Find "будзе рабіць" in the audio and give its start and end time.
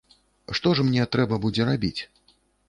1.45-2.01